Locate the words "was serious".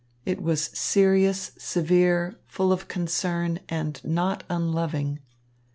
0.41-1.51